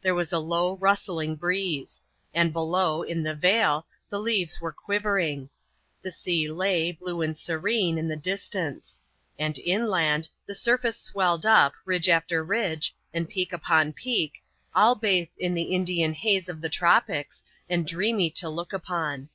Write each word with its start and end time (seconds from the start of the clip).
There 0.00 0.14
was 0.14 0.32
a 0.32 0.38
low, 0.38 0.76
rustling 0.78 1.36
breeze; 1.36 2.00
and 2.32 2.50
below, 2.50 3.02
in 3.02 3.22
the 3.22 3.34
vale, 3.34 3.86
the 4.08 4.18
leaves 4.18 4.58
were 4.58 4.72
quivering; 4.72 5.50
the 6.00 6.10
sea 6.10 6.50
lay, 6.50 6.92
blue 6.92 7.20
and 7.20 7.36
serene, 7.36 7.98
in 7.98 8.08
the 8.08 8.16
distance; 8.16 9.02
and 9.38 9.58
inland 9.58 10.30
the 10.46 10.54
surface 10.54 10.96
swelled 10.98 11.44
up, 11.44 11.74
ridge 11.84 12.08
after 12.08 12.42
ridge, 12.42 12.94
and 13.12 13.28
peak 13.28 13.52
upon 13.52 13.92
peak, 13.92 14.42
all 14.74 14.94
bathed 14.94 15.36
in 15.36 15.52
the 15.52 15.64
Indian 15.74 16.14
haze 16.14 16.48
of 16.48 16.62
the 16.62 16.70
tropics, 16.70 17.44
and 17.68 17.86
dreamy 17.86 18.30
to 18.30 18.48
look 18.48 18.72
upon. 18.72 19.28